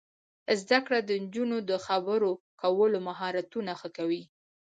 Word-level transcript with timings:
زده 0.61 0.79
کړه 0.85 0.99
د 1.03 1.11
نجونو 1.23 1.57
د 1.69 1.71
خبرو 1.85 2.31
کولو 2.61 2.97
مهارتونه 3.07 3.71
ښه 3.79 3.89
کوي. 3.97 4.23